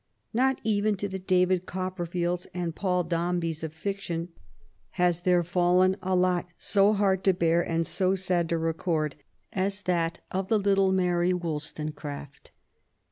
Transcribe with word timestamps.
'* 0.21 0.25
Not 0.33 0.59
even 0.63 0.97
to 0.97 1.07
the 1.07 1.19
David 1.19 1.67
Copperfields 1.67 2.47
and 2.55 2.73
Paul 2.75 3.03
Dombeys 3.03 3.63
of 3.63 3.71
fiction 3.71 4.29
has 4.97 5.21
there 5.21 5.43
fallen 5.43 5.95
a 6.01 6.15
lot 6.15 6.47
so 6.57 6.93
hard 6.93 7.23
to 7.25 7.33
bear 7.35 7.61
and 7.61 7.85
so 7.85 8.15
sad 8.15 8.49
to 8.49 8.55
record^ 8.55 9.13
as 9.53 9.83
that 9.83 10.19
of 10.31 10.47
the 10.47 10.57
little 10.57 10.91
Mary 10.91 11.33
Wollstonecraft. 11.33 12.49